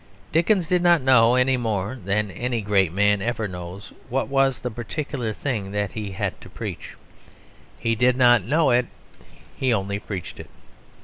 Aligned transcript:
Dickens 0.31 0.67
did 0.67 0.81
not 0.81 1.03
know, 1.03 1.35
anymore 1.35 1.99
than 2.03 2.31
any 2.31 2.61
great 2.61 2.91
man 2.91 3.21
ever 3.21 3.47
knows, 3.47 3.93
what 4.09 4.29
was 4.29 4.61
the 4.61 4.71
particular 4.71 5.31
thing 5.31 5.69
that 5.73 5.91
he 5.91 6.13
had 6.13 6.41
to 6.41 6.49
preach. 6.49 6.95
He 7.77 7.93
did 7.93 8.17
not 8.17 8.43
know 8.43 8.71
it; 8.71 8.87
he 9.55 9.71
only 9.71 9.99
preached 9.99 10.39
it. 10.39 10.49